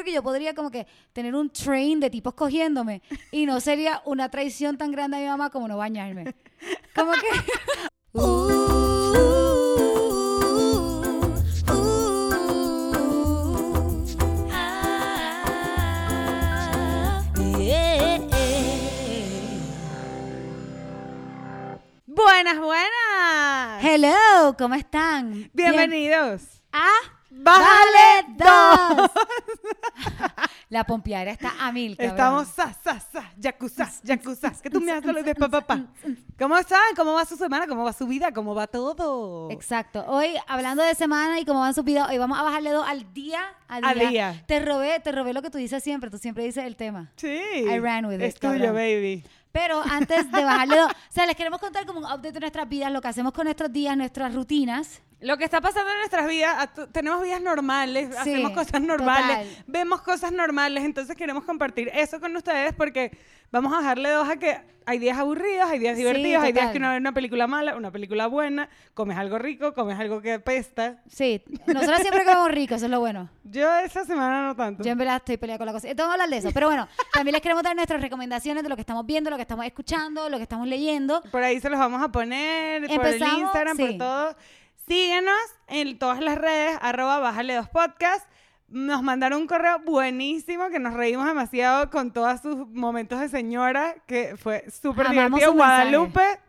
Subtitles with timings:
[0.00, 4.00] creo que yo podría como que tener un train de tipos cogiéndome y no sería
[4.06, 6.34] una traición tan grande a mi mamá como no bañarme.
[6.94, 7.28] Como que...
[22.06, 23.84] Buenas, buenas.
[23.84, 25.50] Hello, ¿cómo están?
[25.52, 26.88] Bienvenidos a
[27.30, 29.10] Bájale dos.
[30.68, 32.10] La pompeadera está a mil, cabrón.
[32.16, 34.50] Estamos sa, sa, sa, yakuza, yakuza.
[34.62, 35.86] Que tú me haces lo de papá.
[36.38, 36.80] ¿Cómo están?
[36.96, 37.66] ¿Cómo va su semana?
[37.66, 38.32] ¿Cómo va su vida?
[38.32, 39.50] ¿Cómo va todo?
[39.50, 40.04] Exacto.
[40.06, 43.12] Hoy, hablando de semana y cómo van sus vidas, hoy vamos a bajarle dos al
[43.12, 43.40] día.
[43.68, 44.08] Al Al día.
[44.10, 44.44] día.
[44.46, 46.08] Te robé, te robé lo que tú dices siempre.
[46.10, 47.10] Tú siempre dices el tema.
[47.16, 47.28] Sí.
[47.28, 48.74] I ran with it, Es tuyo, cabrón.
[48.74, 49.24] baby.
[49.52, 52.68] Pero antes de bajarle dos, o sea, les queremos contar como un update de nuestras
[52.68, 55.00] vidas, lo que hacemos con nuestros días, nuestras rutinas.
[55.20, 59.64] Lo que está pasando en nuestras vidas, tenemos vidas normales, Sí, hacemos cosas normales, total.
[59.66, 63.16] vemos cosas normales, entonces queremos compartir eso con ustedes porque
[63.52, 66.72] vamos a darle dos a que hay días aburridos, hay días Sí, divertidos, hay días
[66.72, 70.32] que uno ve una película mala, una película buena, comes algo rico, comes algo que
[70.32, 71.02] apesta.
[71.06, 73.28] Sí, nosotros siempre comemos rico, eso es lo bueno.
[73.44, 74.82] Yo esa semana no tanto.
[74.82, 75.86] Yo en verdad estoy peleada con la cosa.
[75.88, 76.54] Entonces vamos a hablar de eso.
[76.54, 79.42] Pero bueno, también les queremos dar nuestras recomendaciones de lo que estamos viendo, lo que
[79.42, 81.20] estamos escuchando, lo que estamos leyendo.
[81.30, 83.98] Por ahí se los vamos a poner, por el Empezamos, Instagram, por sí.
[83.98, 84.36] todo.
[84.94, 85.38] Síguenos
[85.68, 88.26] en todas las redes, arroba bájale dos podcast.
[88.66, 93.94] Nos mandaron un correo buenísimo que nos reímos demasiado con todos sus momentos de señora,
[94.08, 95.30] que fue súper divertido.
[95.30, 95.52] mensaje.
[95.56, 96.40] Guadalupe,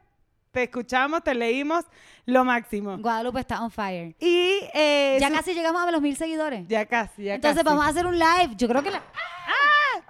[0.51, 1.85] te escuchamos, te leímos,
[2.25, 2.97] lo máximo.
[2.97, 4.15] Guadalupe está on fire.
[4.19, 6.65] Y eh, Ya casi llegamos a los mil seguidores.
[6.67, 7.65] ya casi, ya Entonces casi.
[7.75, 8.55] vamos a hacer un live.
[8.57, 9.03] Yo creo que la-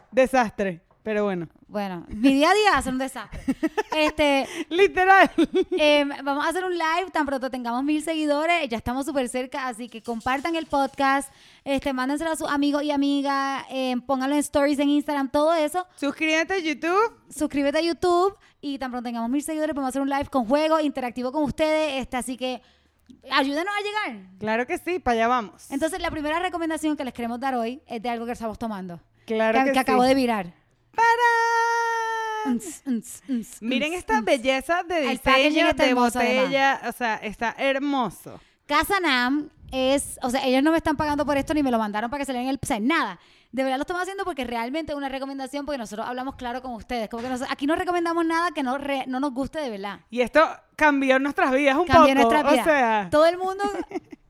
[0.10, 1.48] Desastre, pero bueno.
[1.68, 3.42] Bueno, mi día a día va a ser un desastre.
[3.96, 5.30] Este, Literal.
[5.78, 8.70] eh, vamos a hacer un live tan pronto tengamos mil seguidores.
[8.70, 11.32] Ya estamos súper cerca, así que compartan el podcast,
[11.66, 15.86] este, mándenselo a sus amigos y amigas, eh, pónganlo en stories en Instagram, todo eso.
[15.96, 17.20] Suscríbete a YouTube.
[17.30, 20.46] Suscríbete a YouTube y tan pronto tengamos mil seguidores, vamos a hacer un live con
[20.46, 22.02] juegos interactivo con ustedes.
[22.02, 22.62] Este, así que
[23.30, 24.26] ayúdenos a llegar.
[24.40, 25.70] Claro que sí, para allá vamos.
[25.70, 29.00] Entonces, la primera recomendación que les queremos dar hoy es de algo que estamos tomando.
[29.26, 30.10] Claro que, que que acabo sí.
[30.10, 30.61] de virar.
[30.96, 32.54] ¡Para!
[32.54, 38.40] Uns, uns, uns, Miren esta belleza de diseño de hermoso, botella, o sea, está hermoso.
[38.66, 41.78] Casa Nam es, o sea, ellos no me están pagando por esto ni me lo
[41.78, 43.20] mandaron para que se lean el, o sea, nada.
[43.52, 46.72] De verdad lo estamos haciendo porque realmente es una recomendación porque nosotros hablamos claro con
[46.74, 47.10] ustedes.
[47.10, 50.00] Como que aquí no recomendamos nada que no, re- no nos guste de verdad.
[50.10, 50.42] Y esto
[50.78, 52.30] cambió nuestras vidas un Cambió poco.
[52.34, 52.62] nuestra vida.
[52.62, 53.64] O sea, Todo el mundo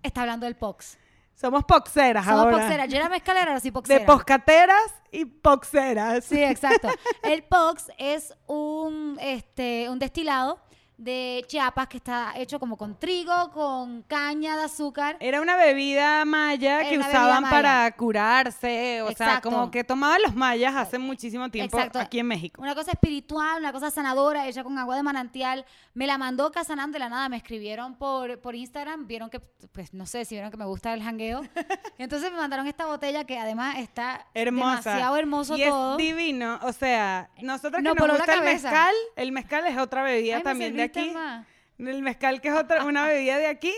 [0.04, 0.98] está hablando del POX.
[1.42, 2.58] Somos poxeras Somos ahora.
[2.60, 2.88] poxeras.
[2.88, 4.00] Yo era mezcalera, ahora soy poxera.
[4.00, 6.24] De poscateras y poxeras.
[6.24, 6.88] Sí, exacto.
[7.24, 10.60] El POX es un, este, un destilado
[11.02, 15.18] de Chiapas que está hecho como con trigo, con caña de azúcar.
[15.20, 20.76] Era una bebida maya que usaban para curarse, o sea, como que tomaban los mayas
[20.76, 22.00] hace muchísimo tiempo Exacto.
[22.00, 22.62] aquí en México.
[22.62, 25.66] Una cosa espiritual, una cosa sanadora, hecha con agua de manantial.
[25.94, 27.28] Me la mandó Casanam de la nada.
[27.30, 29.08] Me escribieron por, por Instagram.
[29.08, 31.42] Vieron que, pues no sé si vieron que me gusta el jangueo.
[31.98, 34.92] Entonces me mandaron esta botella que además está Hermosa.
[34.92, 35.98] demasiado hermoso y todo.
[35.98, 39.78] es divino, o sea, nosotros No, que por nos gusta el mezcal, el mezcal es
[39.78, 41.12] otra bebida Ay, también de serviste aquí.
[41.12, 41.48] más.
[41.78, 43.74] El mezcal, que es otra, una bebida de aquí.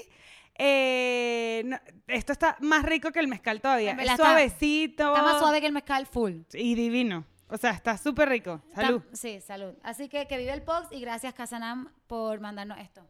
[0.56, 3.94] eh, no- esto está más rico que el mezcal todavía.
[3.94, 5.08] Es está- suavecito.
[5.16, 6.42] Está más suave que el mezcal full.
[6.54, 7.26] Y divino.
[7.48, 8.62] O sea, está súper rico.
[8.76, 9.02] Salud.
[9.14, 9.74] Sí, salud.
[9.84, 13.04] Así que que vive el POX y gracias Casanam por mandarnos esto.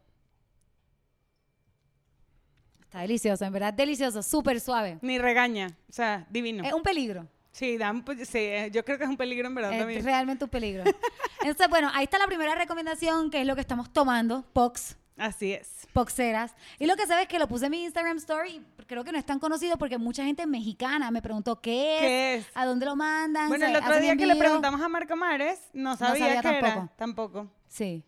[2.82, 5.00] Está delicioso, en verdad delicioso, súper suave.
[5.02, 5.68] Ni regaña.
[5.90, 6.64] O sea, divino.
[6.64, 7.28] Es un peligro.
[7.54, 9.80] Sí, da un po- sí, eh, yo creo que es un peligro en verdad Es
[9.80, 10.04] también.
[10.04, 10.84] realmente un peligro.
[11.42, 15.54] Entonces, bueno, ahí está la primera recomendación, que es lo que estamos tomando, POX, Así
[15.54, 15.88] es.
[15.94, 16.56] Poxeras.
[16.80, 19.20] Y lo que sabes es que lo puse en mi Instagram Story, creo que no
[19.20, 22.48] es tan conocido porque mucha gente mexicana me preguntó qué es, ¿Qué es?
[22.56, 23.48] a dónde lo mandan.
[23.48, 26.72] Bueno, el otro día que le preguntamos a Marco Mares, no sabía, sabía qué tampoco.
[26.72, 26.88] era.
[26.98, 27.52] Tampoco.
[27.68, 28.04] Sí.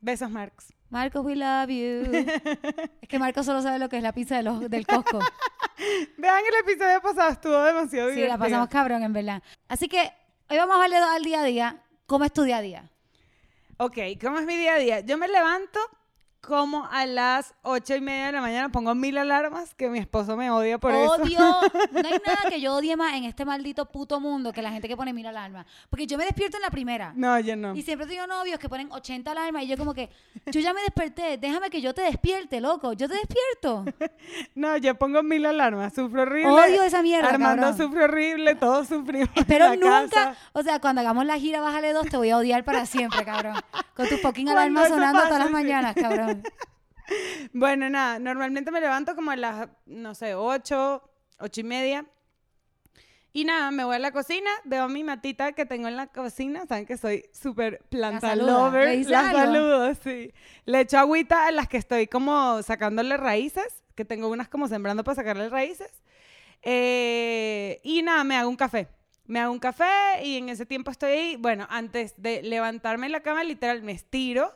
[0.00, 0.66] Besos, Marcos.
[0.90, 2.10] Marcos, we love you.
[3.02, 5.18] es que Marcos solo sabe lo que es la pizza de los, del Costco.
[6.16, 8.28] Vean el episodio pasado, estuvo demasiado Sí, divertido.
[8.28, 9.42] la pasamos cabrón, en verdad.
[9.68, 10.10] Así que
[10.48, 11.82] hoy vamos a dos al día a día.
[12.06, 12.90] ¿Cómo es tu día a día?
[13.76, 15.00] Ok, ¿cómo es mi día a día?
[15.00, 15.78] Yo me levanto
[16.40, 20.36] como a las ocho y media de la mañana, pongo mil alarmas, que mi esposo
[20.36, 21.12] me odia por eso.
[21.14, 21.38] Odio.
[21.92, 24.88] No hay nada que yo odie más en este maldito puto mundo que la gente
[24.88, 25.66] que pone mil alarmas.
[25.90, 27.12] Porque yo me despierto en la primera.
[27.16, 27.74] No, yo no.
[27.74, 30.10] Y siempre tengo novios que ponen 80 alarmas y yo como que,
[30.46, 32.92] yo ya me desperté, déjame que yo te despierte, loco.
[32.92, 33.84] Yo te despierto.
[34.54, 36.50] No, yo pongo mil alarmas, sufro horrible.
[36.50, 37.78] Odio esa mierda, Armando cabrón.
[37.78, 39.28] sufre horrible, todos sufrimos.
[39.36, 40.36] en Pero nunca, casa.
[40.52, 43.54] o sea, cuando hagamos la gira Bájale dos, te voy a odiar para siempre, cabrón.
[43.94, 45.52] Con tus fucking alarmas sonando todas las sí.
[45.52, 46.27] mañanas, cabrón.
[47.52, 51.02] Bueno, nada, normalmente me levanto como a las, no sé, ocho,
[51.38, 52.06] ocho y media.
[53.32, 56.66] Y nada, me voy a la cocina, veo mi matita que tengo en la cocina,
[56.66, 60.32] saben que soy súper planta saluda, lover, ¿le dice la saludo, sí.
[60.64, 65.04] Le echo agüita a las que estoy como sacándole raíces, que tengo unas como sembrando
[65.04, 66.02] para sacarle raíces.
[66.62, 68.88] Eh, y nada, me hago un café.
[69.26, 73.12] Me hago un café y en ese tiempo estoy ahí, bueno, antes de levantarme en
[73.12, 74.54] la cama, literal, me estiro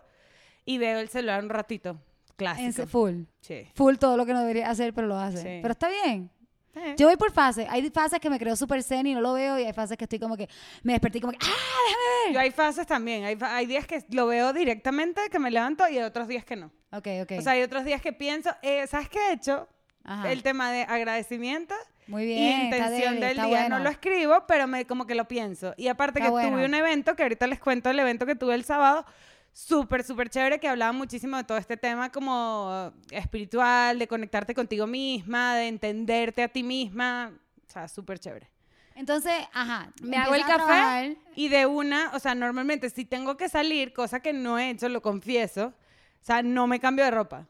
[0.65, 1.99] y veo el celular un ratito.
[2.37, 2.87] Clásico.
[2.87, 3.23] full.
[3.41, 3.67] Sí.
[3.75, 5.39] Full todo lo que no debería hacer, pero lo hace.
[5.39, 5.59] Sí.
[5.63, 6.31] Pero está bien.
[6.75, 6.95] Eh.
[6.97, 7.67] Yo voy por fases.
[7.69, 9.59] Hay fases que me creo súper zen y no lo veo.
[9.59, 10.49] Y hay fases que estoy como que
[10.83, 12.39] me desperté como que, ¡ah, déjame Yo ver!
[12.39, 13.25] hay fases también.
[13.25, 16.57] Hay, hay días que lo veo directamente, que me levanto, y hay otros días que
[16.57, 16.73] no.
[16.91, 17.33] Ok, ok.
[17.39, 19.69] O sea, hay otros días que pienso, eh, ¿sabes qué he hecho?
[20.05, 20.33] Ajá.
[20.33, 21.75] El tema de agradecimiento
[22.09, 22.63] Muy bien.
[22.63, 23.47] intención deli, del día.
[23.47, 23.79] bueno.
[23.79, 25.75] No lo escribo, pero me, como que lo pienso.
[25.77, 26.65] Y aparte Está que tuve bueno.
[26.67, 29.05] un evento, que ahorita les cuento el evento que tuve el sábado,
[29.53, 34.87] súper, súper chévere, que hablaba muchísimo de todo este tema como espiritual, de conectarte contigo
[34.87, 37.33] misma, de entenderte a ti misma.
[37.69, 38.51] O sea, súper chévere.
[38.95, 39.91] Entonces, ajá.
[40.03, 44.21] Me hago el café y de una, o sea, normalmente si tengo que salir, cosa
[44.21, 47.47] que no he hecho, lo confieso, o sea, no me cambio de ropa.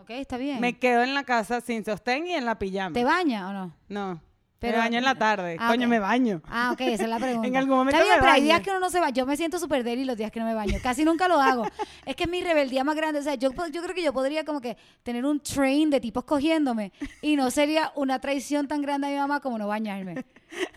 [0.00, 0.60] Ok, está bien.
[0.60, 2.92] Me quedo en la casa sin sostén y en la pijama.
[2.92, 3.76] ¿Te baña o no?
[3.88, 4.20] No.
[4.62, 5.56] Pero- me baño en la tarde.
[5.60, 5.90] Ah, Coño, ok.
[5.90, 6.40] me baño.
[6.48, 7.46] Ah, ok, esa es la pregunta.
[7.48, 8.44] En algún momento Está bien, me pero hay baño.
[8.46, 9.12] días que uno no se baña.
[9.12, 10.78] Yo me siento súper deli los días que no me baño.
[10.82, 11.66] Casi nunca lo hago.
[12.06, 13.20] es que es mi rebeldía más grande.
[13.20, 16.00] O sea, yo, po- yo creo que yo podría como que tener un train de
[16.00, 20.24] tipos cogiéndome y no sería una traición tan grande a mi mamá como no bañarme.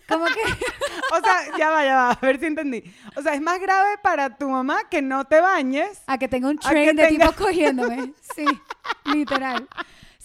[0.10, 0.34] Como que...
[1.12, 2.84] O sea, ya va, ya va, a ver si entendí.
[3.16, 6.02] O sea, es más grave para tu mamá que no te bañes.
[6.08, 8.14] A que tenga un train de tenga- tipos cogiéndome.
[8.36, 8.46] Sí,
[9.14, 9.68] literal.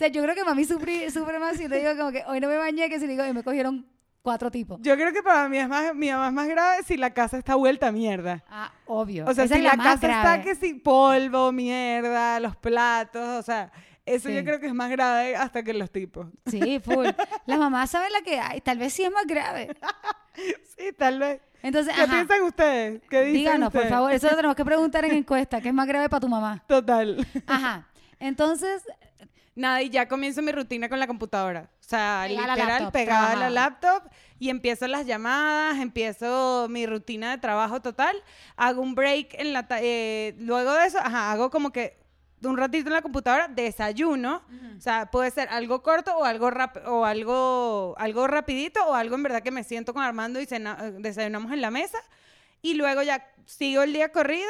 [0.00, 2.40] O sea, yo creo que mami sufre, sufre más si le digo como que hoy
[2.40, 3.86] no me bañé que si le digo hoy me cogieron
[4.22, 4.80] cuatro tipos.
[4.80, 7.36] Yo creo que para mí es más, mi mamá es más grave si la casa
[7.36, 8.42] está vuelta a mierda.
[8.48, 9.26] Ah, obvio.
[9.26, 10.36] O sea, Esa si la, casa grave.
[10.36, 13.70] está que si polvo, mierda, los platos, o sea,
[14.06, 14.34] eso Sí.
[14.36, 16.28] yo creo que es más grave hasta que los tipos.
[16.46, 17.06] Sí, full.
[17.44, 18.62] Las mamás saben la que hay.
[18.62, 19.68] Tal vez sí es más grave.
[20.78, 21.42] Sí, tal vez.
[21.62, 22.12] Entonces, ¿Qué ajá.
[22.14, 23.02] piensan ustedes?
[23.10, 24.10] ¿Qué dicen Díganos, por favor.
[24.12, 25.60] Eso lo tenemos que preguntar en encuesta.
[25.60, 26.64] ¿Qué es más grave para tu mamá?
[26.66, 27.26] Total.
[27.46, 27.86] Ajá.
[28.18, 28.82] Entonces,
[29.60, 31.68] Nada, y ya comienzo mi rutina con la computadora.
[31.80, 34.02] O sea, la literal, laptop, pegada a la laptop
[34.38, 38.16] y empiezo las llamadas, empiezo mi rutina de trabajo total,
[38.56, 39.66] hago un break en la...
[39.80, 42.00] eh, luego de eso, ajá, hago como que
[42.42, 44.42] un ratito en la computadora, desayuno,
[44.78, 49.14] o sea, puede ser algo corto o algo rap- o algo, algo rapidito o algo
[49.16, 51.98] en verdad que me siento con Armando y eh, desayunamos en la mesa
[52.62, 54.48] y luego ya sigo el día corrido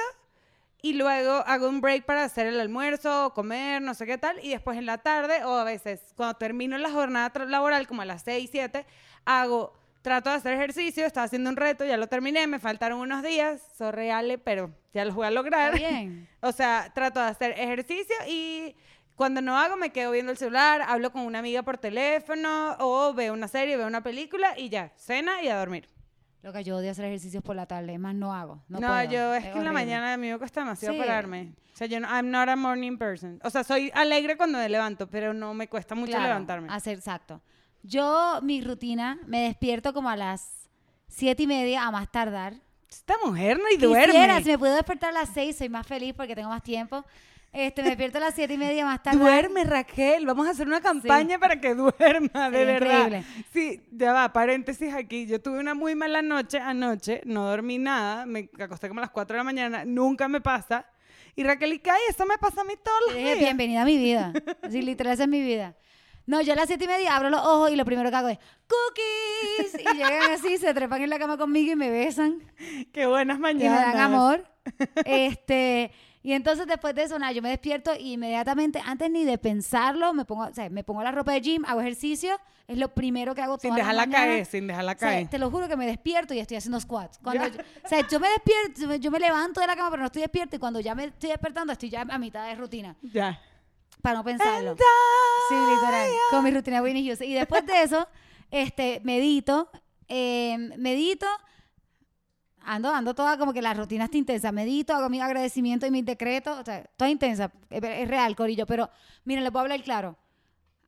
[0.83, 4.51] y luego hago un break para hacer el almuerzo, comer, no sé qué tal, y
[4.51, 8.23] después en la tarde o a veces cuando termino la jornada laboral, como a las
[8.23, 8.87] 6, 7,
[9.25, 9.73] hago,
[10.03, 13.61] trato de hacer ejercicio, estaba haciendo un reto, ya lo terminé, me faltaron unos días,
[13.77, 15.75] son reales, pero ya los voy a lograr.
[15.75, 16.29] está bien.
[16.43, 18.75] O sea, trato de hacer ejercicio y
[19.15, 23.13] cuando no hago me quedo viendo el celular, hablo con una amiga por teléfono o
[23.13, 25.87] veo una serie, veo una película y ya, cena y a dormir.
[26.43, 27.99] Lo que yo odio hacer ejercicios por la tarde.
[27.99, 28.63] Más no hago.
[28.69, 29.11] No, No, puedo.
[29.11, 30.99] yo es que en la mañana a mí me cuesta demasiado Sí.
[31.01, 31.53] pararme.
[31.75, 33.39] O sea, yo no, I'm not a morning person.
[33.45, 36.69] O sea, soy alegre cuando me levanto, pero no me cuesta mucho Claro, levantarme.
[36.71, 37.41] Hacer, exacto.
[37.83, 40.69] Yo, mi rutina, me despierto como a las
[41.09, 42.55] siete y media a más tardar.
[42.91, 44.13] Esta mujer no y duerme.
[44.13, 47.05] Quisiera, si me puedo despertar a las seis, soy más feliz porque tengo más tiempo.
[47.53, 49.19] Este, me despierto a las siete y media más tarde.
[49.19, 50.25] Duerme, Raquel.
[50.25, 53.07] Vamos a hacer una campaña para que duerma, de Sería verdad.
[53.07, 53.25] increíble.
[53.53, 55.27] Sí, ya va, paréntesis aquí.
[55.27, 59.11] Yo tuve una muy mala noche anoche, no dormí nada, me acosté como a las
[59.11, 60.87] 4 de la mañana, nunca me pasa.
[61.35, 63.39] Y Raquel, y ay, eso me pasa a mí todos los días.
[63.39, 64.33] bienvenida a mi vida.
[64.63, 65.77] Así, literal, esa es mi vida.
[66.27, 68.29] No, yo a las siete y media abro los ojos y lo primero que hago
[68.29, 69.81] es ¡Cookies!
[69.83, 72.41] Y llegan así, se trepan en la cama conmigo y me besan.
[72.93, 73.93] Qué buenas Y me mañanas.
[73.95, 74.45] dan amor.
[75.05, 75.91] Este,
[76.23, 80.13] y entonces después de eso, nada, yo me despierto y inmediatamente, antes ni de pensarlo,
[80.13, 83.35] me pongo, o sea, me pongo la ropa de gym, hago ejercicio, es lo primero
[83.35, 85.29] que hago Sin dejarla caer, sin dejarla O sea, caer.
[85.29, 87.19] te lo juro que me despierto y estoy haciendo squats.
[87.23, 90.07] Cuando yo- o sea, yo me despierto, yo me- levanto de la cama, pero no
[90.07, 93.41] estoy despierta y cuando ya me estoy despertando, estoy ya a mitad de rutina, Ya.
[94.03, 94.77] para no pensarlo.
[95.49, 97.27] Sí, literal, con mi rutina Whitney Houston.
[97.29, 98.07] Y después de eso,
[98.51, 99.69] este, medito,
[100.09, 101.27] eh, medito,
[102.63, 104.53] ando, ando toda como que la rutina está intensa.
[104.53, 108.67] Medito, hago mi agradecimiento y mis decretos, o sea, toda intensa, es, es real, Corillo.
[108.67, 108.91] Pero
[109.25, 110.17] miren, les puedo hablar claro.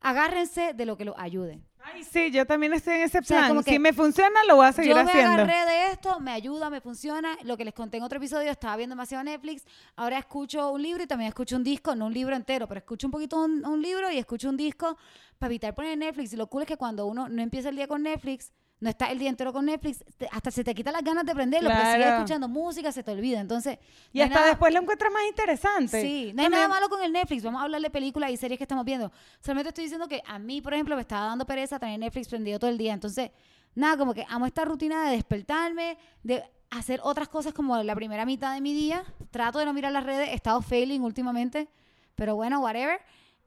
[0.01, 1.61] Agárrense de lo que los ayude.
[1.85, 3.49] Ay, sí, yo también estoy en ese sea, plan.
[3.49, 5.33] como que si me funciona, lo voy a seguir Yo me haciendo.
[5.33, 7.37] agarré de esto, me ayuda, me funciona.
[7.43, 9.65] Lo que les conté en otro episodio, estaba viendo demasiado Netflix.
[9.97, 13.09] Ahora escucho un libro y también escucho un disco, no un libro entero, pero escucho
[13.09, 14.97] un poquito un, un libro y escucho un disco
[15.39, 16.33] para evitar poner Netflix.
[16.33, 18.53] Y lo cool es que cuando uno no empieza el día con Netflix,
[18.83, 21.35] no estás el día entero con Netflix, te- hasta se te quita las ganas de
[21.35, 22.17] prenderlo, pero sigues Claro.
[22.17, 23.41] escuchando música, se te olvida.
[23.41, 23.79] Entonces,
[24.13, 26.01] Y no hasta nada- después lo encuentras más interesante.
[26.03, 27.45] Sí, no hay nada También- malo con el Netflix.
[27.45, 29.11] Vamos a hablar de películas y series que estamos viendo.
[29.41, 32.59] Solamente estoy diciendo que a mí, por ejemplo, me estaba dando pereza tener Netflix prendido
[32.59, 32.93] todo el día.
[32.93, 33.31] Entonces,
[33.75, 38.27] nada, como que amo esta rutina de despertarme, de hacer otras cosas como la primera
[38.27, 39.05] mitad de mi día.
[39.31, 41.69] Trato de no mirar las redes, he estado failing últimamente,
[42.17, 42.99] pero bueno, whatever.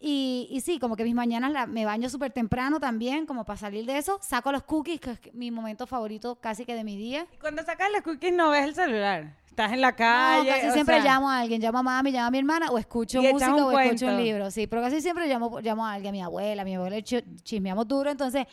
[0.08, 3.58] Y, y sí, como que mis mañanas la- me baño súper temprano también, como para
[3.58, 4.20] salir de eso.
[4.22, 7.26] Saco los cookies, que es mi momento favorito casi que de mi día.
[7.34, 9.36] Y cuando sacas los cookies no ves el celular.
[9.48, 10.50] Estás en la No, calle.
[10.50, 12.78] casi o siempre sea, llamo a alguien, llamo a mami, llamo a mi hermana, o
[12.78, 14.24] escucho música o escucho un cuento.
[14.24, 17.02] libro, sí, pero casi siempre llamo, llamo a alguien, a mi abuela, a mi abuela,
[17.02, 18.46] chi- chismeamos duro, entonces,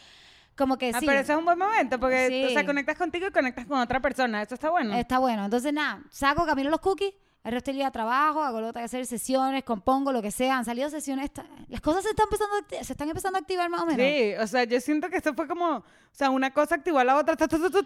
[0.56, 2.66] como que Ah, sí, pero eso es un buen momento porque, o sea, Sí.
[2.66, 4.40] conectas contigo y conectas con otra persona.
[4.42, 4.94] Eso está bueno.
[4.94, 5.44] está bueno.
[5.44, 7.12] Entonces, nada, saco, camino los cookies,
[7.44, 10.30] el resto del día trabajo, hago lo que tengo que hacer, sesiones, compongo, lo que
[10.30, 11.30] sea, han salido sesiones,
[11.68, 14.06] las cosas se están empezando, se están empezando a activar más o menos.
[14.06, 17.04] Sí, o sea, yo siento que esto fue como, o sea, una cosa activó a
[17.04, 17.36] la otra.
[17.36, 17.82] tu, tu, tu.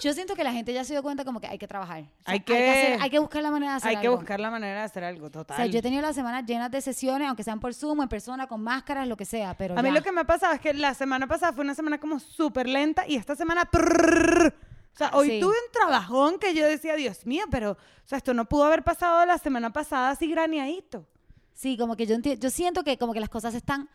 [0.00, 2.00] Yo siento que la gente ya se dio cuenta como que hay que trabajar.
[2.02, 4.16] O sea, Hay que- hacer- hay que buscar la manera de hacer Hay que algo.
[4.16, 5.54] buscar la manera de hacer algo, total.
[5.54, 8.08] O sea, yo he tenido las semanas llenas de sesiones, aunque sean por Zoom, en
[8.08, 10.60] persona, con máscaras, lo que sea, pero A mí lo que me ha pasado es
[10.60, 13.68] que la semana pasada fue una semana como súper lenta y esta semana...
[14.94, 15.40] o sea, hoy Sí.
[15.40, 18.82] tuve un trabajón que yo decía, Dios mío, pero, o sea, esto no pudo haber
[18.84, 21.06] pasado la semana pasada así graneadito.
[21.52, 23.88] Sí, como que yo, enti- yo siento que como que las cosas están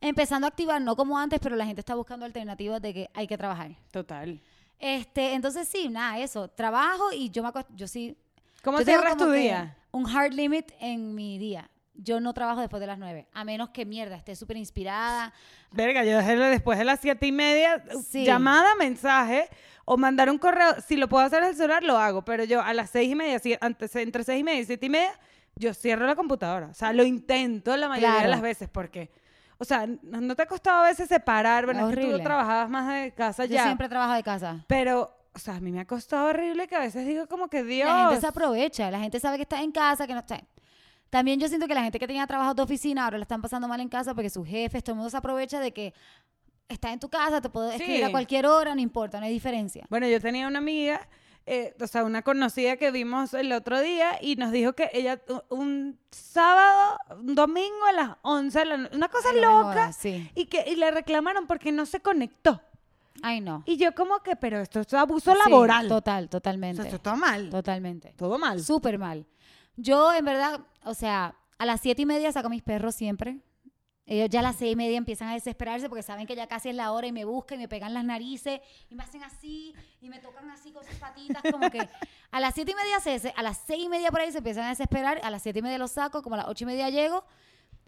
[0.00, 3.26] empezando a activar, no como antes, pero la gente está buscando alternativas de que hay
[3.26, 3.76] que trabajar.
[3.90, 4.40] Total.
[4.78, 8.16] Este, entonces sí, nada, eso, trabajo y yo me yo sí.
[8.62, 9.76] ¿Cómo yo cierras tu día?
[9.92, 11.70] Un hard limit en mi día.
[11.98, 15.32] Yo no trabajo después de las nueve, a menos que mierda, esté súper inspirada.
[15.72, 18.24] Verga, yo dejé después de las siete y media, Sí.
[18.24, 19.48] llamada, mensaje
[19.84, 20.80] o mandar un correo.
[20.86, 22.22] Si lo puedo hacer en el celular, lo hago.
[22.22, 24.86] Pero yo a las seis y media, si- antes, entre seis y media y siete
[24.86, 25.18] y media,
[25.56, 26.66] yo cierro la computadora.
[26.68, 29.10] O sea, lo intento la mayoría de las veces porque,
[29.58, 31.64] o sea, no, te ha costado a veces separar.
[31.64, 33.64] Bueno, es que tú trabajabas más de casa Yo ya.
[33.64, 34.64] siempre trabajo de casa.
[34.66, 37.62] Pero, o sea, a mí me ha costado horrible que a veces digo como que
[37.62, 37.88] Dios.
[37.88, 40.40] La gente se aprovecha, la gente sabe que está en casa, que no está.
[41.16, 43.66] También yo siento que la gente que tenía trabajos de oficina ahora la están pasando
[43.66, 45.94] mal en casa porque sus jefes, todo el mundo se aprovecha de que
[46.68, 49.86] estás en tu casa, te puedo escribir a cualquier hora, no importa, no hay diferencia.
[49.88, 51.08] Bueno, yo tenía una amiga,
[51.46, 55.18] eh, o sea, una conocida que vimos el otro día y nos dijo que ella
[55.48, 60.30] un sábado, un domingo a las 11 de la noche, una cosa Ay, loca, sí.
[60.34, 62.60] y que y le reclamaron porque no se conectó.
[63.22, 63.62] Ay, no.
[63.64, 65.88] Y yo como que, pero esto es abuso Sí, laboral.
[65.88, 66.82] Total, o totalmente.
[66.82, 67.48] sea, esto está mal.
[67.48, 68.12] Totalmente.
[68.18, 68.62] Todo mal.
[68.62, 69.24] Súper mal.
[69.76, 73.40] Yo, en verdad, o sea, a las siete y media saco a mis perros siempre.
[74.08, 76.68] Ellos ya a las seis y media empiezan a desesperarse porque saben que ya casi
[76.68, 79.74] es la hora y me buscan y me pegan las narices y me hacen así
[80.00, 81.42] y me tocan así con sus patitas.
[81.50, 81.88] Como que
[82.30, 84.64] a las siete y media se, a las seis y media por ahí se empiezan
[84.64, 85.20] a desesperar.
[85.24, 87.24] A las siete y media los saco, como a las ocho y media llego.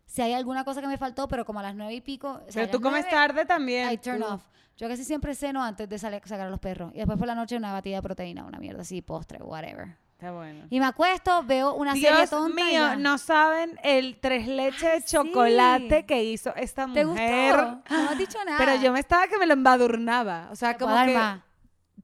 [0.07, 2.41] Si hay alguna cosa que me faltó, pero como a las nueve y pico.
[2.49, 3.89] o sea, pero tú comes tarde también.
[3.93, 4.27] I turn tú.
[4.27, 4.43] off.
[4.77, 6.93] Yo casi siempre ceno antes de salir, sacar a los perros.
[6.95, 9.97] Y después por la noche una batida de proteína, una mierda así, postre, whatever.
[10.19, 10.67] Está bueno.
[10.69, 12.61] Y me acuesto, veo una serie Dios tonta.
[12.61, 16.07] y mío, no saben el tres leches de chocolate sí.
[16.09, 17.55] que hizo esta ¿Te mujer.
[17.55, 17.95] gustó?
[17.95, 18.59] No has dicho nada.
[18.59, 20.49] Pero yo me estaba que me lo embadurnaba.
[20.51, 21.41] O sea, como que más.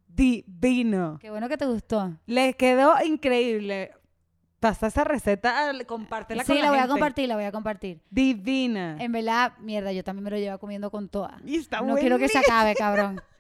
[0.07, 1.19] divino.
[1.21, 2.13] Qué bueno que te gustó.
[2.27, 3.91] Les quedó increíble.
[4.61, 8.01] Pasa esa receta, compártela sí, con la, la voy a compartir, la voy a compartir.
[8.11, 8.97] Divina.
[9.01, 11.41] En verdad, mierda, yo también me lo llevo comiendo con toda.
[11.45, 13.21] Y está no quiero que se acabe, cabrón.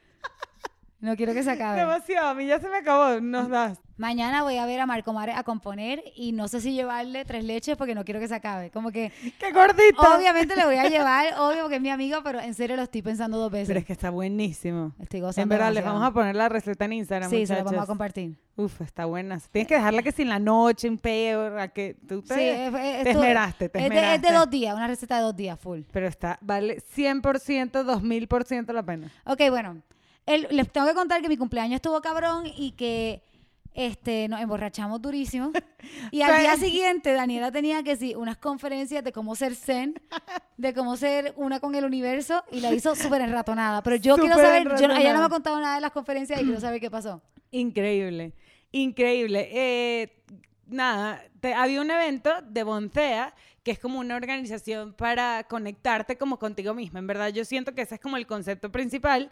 [1.04, 1.80] No quiero que se acabe.
[1.80, 3.78] Demasiado, a mí ya se me acabó, nos das.
[3.96, 7.44] Mañana voy a ver a Marco Mare a componer y no sé si llevarle tres
[7.44, 8.70] leches porque no quiero que se acabe.
[8.70, 10.16] Como que ¡Qué gordita!
[10.16, 13.02] obviamente le voy a llevar, obvio porque es mi amigo, pero en serio lo estoy
[13.02, 13.68] pensando dos veces.
[13.68, 14.92] Pero es que está buenísimo.
[14.99, 15.42] Estoy gozando.
[15.42, 17.87] En verdad, les vamos a poner la receta en Instagram, Sí, se la vamos a
[17.87, 18.37] compartir.
[18.56, 19.38] Uf, está buena.
[19.52, 22.75] Tienes que dejarla que sin la noche, un peor, a que tú te, Sí, es-
[22.75, 24.26] es- te esmeraste, te es de, esmeraste.
[24.26, 25.82] es de dos días, una receta de dos días, full.
[25.92, 29.11] Pero está, vale 100%, 2000% la pena.
[29.26, 29.82] Ok, bueno.
[30.26, 33.23] El- les tengo que contar que mi cumpleaños estuvo cabrón y que
[33.75, 35.50] este, nos emborrachamos durísimo.
[36.12, 40.00] Y al día siguiente, Daniela tenía que sí, unas conferencias de cómo ser zen,
[40.57, 43.83] de cómo ser una con el universo, y la hizo súper enratonada.
[43.83, 46.40] Pero yo quiero Súper saber, yo, ella no me ha contado nada de las conferencias
[46.40, 47.21] y quiero saber qué pasó.
[47.50, 48.33] Increíble,
[48.73, 49.49] increíble.
[49.52, 50.23] Eh,
[50.66, 56.38] nada, te- había un evento de Boncea, que es como una organización para conectarte como
[56.38, 57.00] contigo misma.
[57.00, 59.31] En verdad, yo siento que ese es como el concepto principal.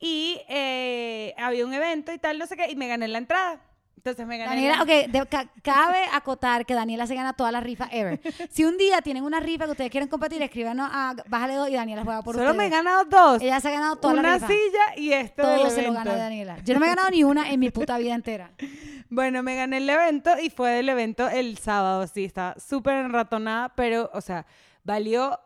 [0.00, 3.60] Y eh, había un evento y tal, no sé qué, y me gané la entrada.
[3.96, 7.52] Entonces me gané Daniela, la- ok, de- ca- cabe acotar que Daniela se gana todas
[7.52, 8.20] las rifas ever.
[8.48, 11.74] Si un día tienen una rifa que ustedes quieren compartir, escríbanos a Bájale dos y
[11.74, 13.42] Daniela juega por Solo me he ganado dos.
[13.42, 14.56] Ella se ha ganado todas una las rifas.
[14.56, 16.10] silla y este Todo del se lo evento.
[16.10, 16.58] gana Daniela.
[16.64, 18.52] Yo no me he ganado ni una en mi puta vida entera.
[19.10, 23.70] Bueno, me gané el evento y fue del evento el sábado, sí, estaba súper enratonada,
[23.74, 24.44] pero, o sea,
[24.84, 25.40] valió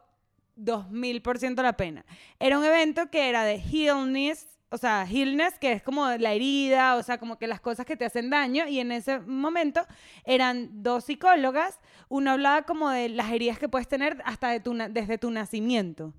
[0.57, 2.05] 2000% la pena.
[2.39, 6.97] Era un evento que era de Healness, o sea, healness, que es como la herida,
[6.97, 8.67] o sea, como que las cosas que te hacen daño.
[8.67, 9.87] Y en ese momento
[10.25, 11.79] eran dos psicólogas.
[12.09, 16.15] Una hablaba como de las heridas que puedes tener hasta de tu desde tu nacimiento.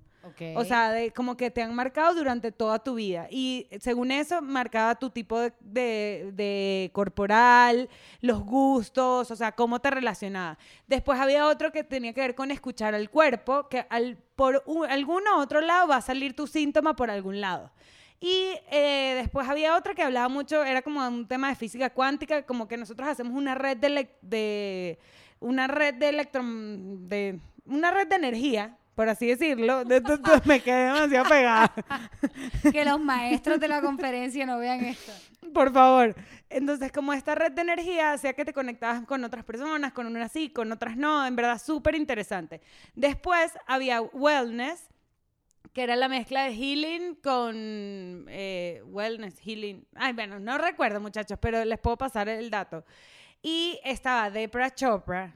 [0.56, 3.26] O sea, de, como que te han marcado durante toda tu vida.
[3.30, 5.52] Y según eso, marcaba tu tipo de,
[6.32, 7.88] de- corporal,
[8.20, 10.58] los gustos, o sea, cómo te relacionaba.
[10.86, 14.86] Después había otro que tenía que ver con escuchar al cuerpo, que al, por un-
[14.86, 17.70] algún otro lado va a salir tu síntoma por algún lado.
[18.20, 22.46] Y eh, después había otra que hablaba mucho, era como un tema de física cuántica,
[22.46, 24.98] como que nosotros hacemos una red de
[25.40, 29.84] una red de electron, de una red de energía, por así decirlo.
[29.84, 31.72] De- de- de- me quedé demasiado pegada.
[32.72, 35.12] que los maestros de la conferencia no vean esto.
[35.52, 36.14] Por favor.
[36.50, 40.30] Entonces, como esta red de energía hacía que te conectabas con otras personas, con unas
[40.32, 42.60] sí, con otras no, en verdad súper interesante.
[42.94, 44.88] Después había wellness,
[45.72, 47.54] que era la mezcla de healing con
[48.28, 49.84] eh, wellness, healing.
[49.96, 52.84] Ay, bueno, no recuerdo, muchachos, pero les puedo pasar el dato.
[53.42, 55.34] Y estaba Debra Chopra.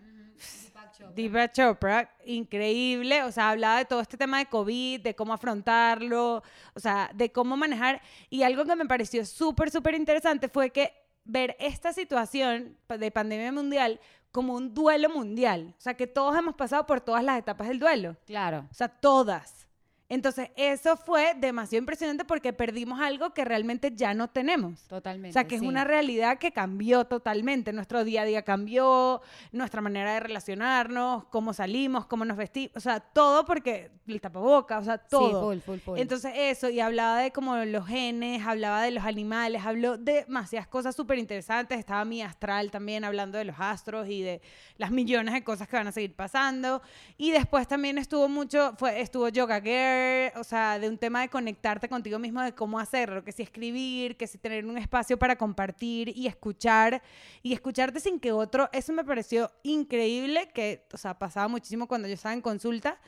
[1.52, 6.43] Chopra, increíble, o sea, hablaba de todo este tema de COVID, de cómo afrontarlo,
[6.75, 8.00] o sea, de cómo manejar.
[8.31, 10.93] Y algo que me pareció súper, súper interesante fue que
[11.25, 14.00] ver esta situación de pandemia mundial
[14.33, 15.75] como un duelo mundial.
[15.78, 18.17] O sea, que todos hemos pasado por todas las etapas del duelo.
[18.26, 18.67] Claro.
[18.71, 19.67] O sea, todas.
[20.10, 24.80] Entonces, eso fue demasiado impresionante porque perdimos algo que realmente ya no tenemos.
[24.88, 25.30] Totalmente.
[25.30, 25.66] O sea, que es sí.
[25.66, 27.72] una realidad que cambió totalmente.
[27.72, 29.20] Nuestro día a día cambió,
[29.52, 34.78] nuestra manera de relacionarnos, cómo salimos, cómo nos vestimos, o sea, todo porque el tapaboca,
[34.78, 35.52] o sea, todo.
[35.52, 35.98] Sí, full, full, full.
[35.98, 40.68] Entonces eso, y hablaba de como los genes, hablaba de los animales, habló de demasiadas
[40.68, 41.78] cosas súper interesantes.
[41.78, 44.40] Estaba mi astral también hablando de los astros y de
[44.78, 46.80] las millones de cosas que van a seguir pasando.
[47.18, 49.98] Y después también estuvo mucho, fue, estuvo Yoga Girl,
[50.37, 54.17] o sea, de un tema de conectarte contigo mismo, de cómo hacerlo, que si escribir,
[54.17, 57.02] que si tener un espacio para compartir y escuchar,
[57.43, 62.09] y escucharte sin que otro, eso me pareció increíble, que, o sea, pasaba muchísimo cuando
[62.09, 62.99] yo estaba en consulta,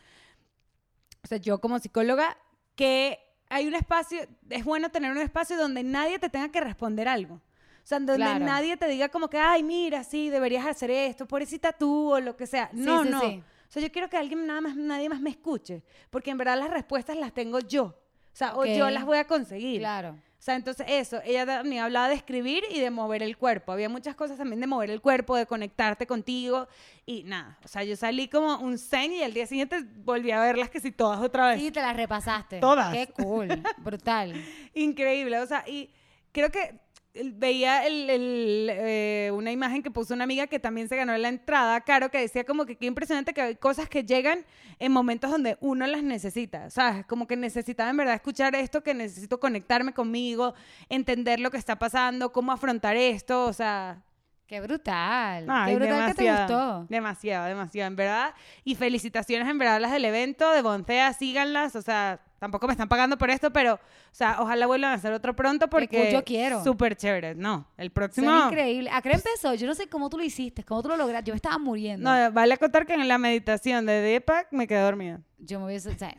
[1.23, 2.37] o sea, yo como psicóloga,
[2.75, 3.19] que
[3.49, 7.35] hay un espacio, es bueno tener un espacio donde nadie te tenga que responder algo.
[7.83, 8.45] O sea, donde Claro.
[8.45, 12.37] nadie te diga como que, ay, mira, sí, deberías hacer esto, pobrecita tú o lo
[12.37, 12.71] que sea.
[12.73, 13.21] Sí, No, sí, no.
[13.21, 13.43] sí.
[13.71, 16.59] O sea, yo quiero que alguien nada más, nadie más me escuche, porque en verdad
[16.59, 17.85] las respuestas las tengo yo.
[17.85, 19.78] O sea, o yo las voy a conseguir.
[19.78, 20.11] Claro.
[20.11, 23.71] O sea, entonces eso, ella también hablaba de escribir y de mover el cuerpo.
[23.71, 26.67] Había muchas cosas también de mover el cuerpo, de conectarte contigo
[27.06, 27.61] y nada.
[27.65, 30.80] O sea, yo salí como un zen y al día siguiente volví a verlas que
[30.80, 31.61] si todas otra vez.
[31.61, 32.59] Sí, te las repasaste.
[32.59, 32.93] Todas.
[32.93, 33.49] Qué cool.
[33.78, 34.35] Brutal.
[34.75, 35.91] Increíble, o sea, y
[36.33, 36.80] creo que
[37.15, 41.29] veía el- el, eh, una imagen que puso una amiga que también se ganó la
[41.29, 44.45] entrada, Caro, que decía como que qué impresionante que hay cosas que llegan
[44.79, 47.05] en momentos donde uno las necesita, ¿sabes?
[47.07, 50.55] Como que necesitaba en verdad escuchar esto, que necesito conectarme conmigo,
[50.89, 54.03] entender lo que está pasando, cómo afrontar esto, o sea,
[54.47, 55.47] Qué brutal.
[55.49, 56.87] Ay, Qué brutal que te gustó.
[56.89, 58.35] Demasiado, demasiado, en verdad.
[58.65, 62.89] Y felicitaciones en verdad las del evento de Bontea, síganlas, o sea, tampoco me están
[62.89, 63.79] pagando por esto, pero, o
[64.11, 66.65] sea, ojalá vuelvan a hacer otro pronto porque yo quiero.
[66.65, 67.37] Súper chévere.
[67.37, 68.26] No, el próximo.
[68.29, 68.91] Suena increíble.
[68.93, 69.55] ¿A qué empezó?
[69.55, 71.29] Yo no sé cómo tú lo hiciste, cómo tú lo lograste.
[71.29, 72.11] Yo me estaba muriendo.
[72.11, 75.21] No, vale contar que en la meditación de Deepak me quedé dormida.
[75.39, 76.17] Yo me hubiese, o sea,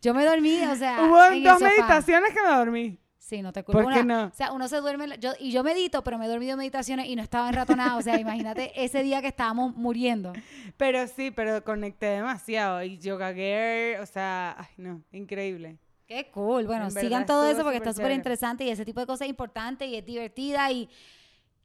[0.00, 1.68] yo me dormí, o sea, Hubo en el dos sofá.
[1.70, 2.98] meditaciones que me dormí.
[3.28, 3.82] Sí, no te culpo.
[3.82, 4.24] ¿Por qué no?
[4.24, 7.08] O sea, uno se duerme, yo, y yo medito, pero me he dormido en meditaciones
[7.08, 7.98] y no estaba enratonada.
[7.98, 10.32] O sea, imagínate ese día que estábamos muriendo.
[10.78, 12.82] Pero sí, pero conecté demasiado.
[12.82, 15.76] Y Yoga Girl, o sea, ay, no, increíble.
[16.06, 16.64] Qué cool.
[16.64, 19.28] Bueno, En sigan todo eso porque está súper interesante y ese tipo de cosas es
[19.28, 20.88] importante y es divertida y,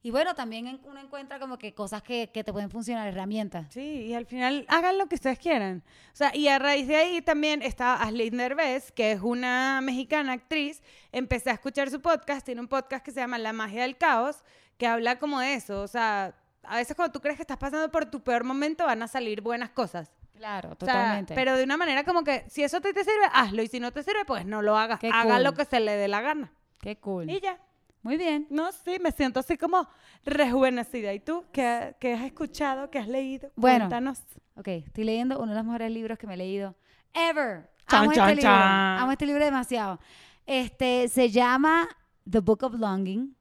[0.04, 3.68] y bueno, también uno encuentra como que cosas que, que te pueden funcionar, herramientas.
[3.72, 5.82] Sí, y al final hagan lo que ustedes quieran.
[6.12, 10.34] O sea, y a raíz de ahí también está Ashley Derbez, que es una mexicana
[10.34, 10.84] actriz.
[11.12, 14.44] Empecé a escuchar su podcast, tiene un podcast que se llama La magia del caos,
[14.78, 15.82] que habla como de eso.
[15.82, 19.02] O sea, a veces cuando tú crees que estás pasando por tu peor momento van
[19.04, 20.12] a salir buenas cosas.
[20.36, 21.36] Claro, O sea, totalmente.
[21.36, 23.62] pero de una manera como que si eso te, te sirve, hazlo.
[23.64, 25.00] Y si no te sirve, pues no lo hagas.
[25.00, 25.44] Qué Haga cool.
[25.44, 26.52] lo que se le dé la gana.
[26.82, 27.30] Qué cool.
[27.30, 27.58] Y ya.
[28.04, 28.46] Muy bien.
[28.50, 29.88] No, sí, me siento así como
[30.26, 31.14] rejuvenecida.
[31.14, 33.50] ¿Y tú qué, qué has escuchado, qué has leído?
[33.56, 33.86] Bueno.
[33.86, 34.20] Cuéntanos.
[34.56, 36.76] Ok, estoy leyendo uno de los mejores libros que me he leído
[37.14, 37.70] ever.
[37.88, 38.52] Chan, Amo chan, este libro.
[38.52, 38.98] chan.
[39.00, 40.00] Amo este libro demasiado.
[40.46, 41.88] Este se llama
[42.30, 43.36] The Book of Longing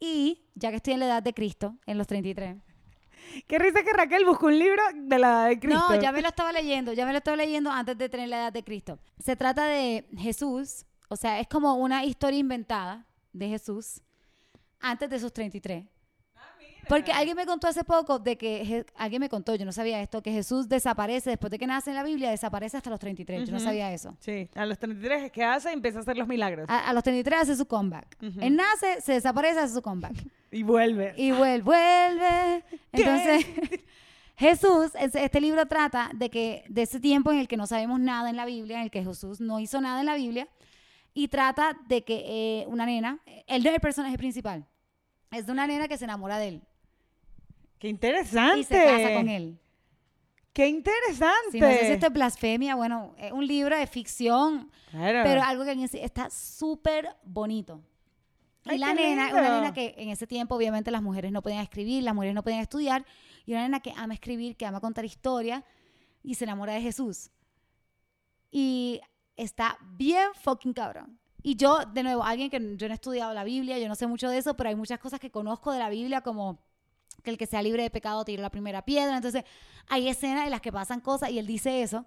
[0.00, 2.56] y ya que estoy en la edad de Cristo, en los 33.
[3.46, 5.84] Qué risa que Raquel buscó un libro de la edad de Cristo.
[5.88, 8.38] No, ya me lo estaba leyendo, ya me lo estaba leyendo antes de tener la
[8.38, 8.98] edad de Cristo.
[9.18, 14.00] Se trata de Jesús, o sea, es como una historia inventada de Jesús
[14.80, 15.84] antes de sus 33.
[16.88, 20.02] Porque alguien me contó hace poco de que, Je- alguien me contó, yo no sabía
[20.02, 23.46] esto, que Jesús desaparece después de que nace en la Biblia, desaparece hasta los 33.
[23.46, 24.16] Yo no sabía eso.
[24.18, 26.68] Sí, a los 33 es que hace y empieza a hacer los milagros.
[26.68, 28.16] A, a los 33 hace su comeback.
[28.20, 28.40] Ujú.
[28.40, 30.14] Él nace, se desaparece, hace su comeback.
[30.50, 31.14] Y vuelve.
[31.16, 32.64] y vuelve, vuelve.
[32.92, 33.46] Entonces,
[34.36, 38.00] Jesús, es- este libro trata de que de ese tiempo en el que no sabemos
[38.00, 40.48] nada en la Biblia, en el que Jesús no hizo nada en la Biblia,
[41.14, 42.22] y trata de que
[42.62, 44.66] eh, una nena, él no es el personaje principal,
[45.30, 46.62] es de una nena que se enamora de él
[47.78, 48.60] Qué interesante.
[48.60, 49.58] y se casa con él.
[50.52, 51.50] Qué interesante.
[51.52, 55.20] Si no sé si esto es blasfemia, bueno, es un libro de ficción, Claro.
[55.24, 57.82] pero algo que está súper bonito.
[58.66, 59.40] Y Ay, la nena, lindo.
[59.40, 62.42] una nena que en ese tiempo obviamente las mujeres no podían escribir, las mujeres no
[62.44, 63.04] podían estudiar,
[63.46, 65.64] y una nena que ama escribir, que ama contar historia,
[66.22, 67.30] y se enamora de Jesús.
[68.52, 69.00] Y
[69.36, 71.18] está bien fucking cabrón.
[71.42, 74.06] Y yo, de nuevo, alguien que yo no he estudiado la Biblia, yo no sé
[74.06, 76.60] mucho de eso, pero hay muchas cosas que conozco de la Biblia, como
[77.22, 79.16] que el que sea libre de pecado tire la primera piedra.
[79.16, 79.44] Entonces,
[79.88, 82.06] hay escenas en las que pasan cosas, y él dice eso,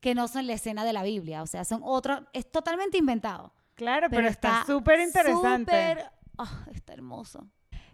[0.00, 3.52] que no son la escena de la Biblia, o sea, son otros, es totalmente inventado.
[3.74, 5.72] Claro, pero, está súper interesante.
[5.72, 7.46] súper- ah, está hermoso.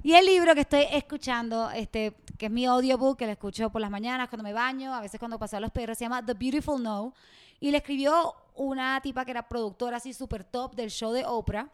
[0.02, 3.80] Y el libro que estoy escuchando, este, que es mi audiobook, que lo escucho por
[3.80, 6.34] las mañanas cuando me baño, a veces cuando paseo a los perros, se llama The
[6.34, 7.14] Beautiful No.
[7.62, 11.70] Y le escribió una tipa que era productora así súper top del show de Oprah.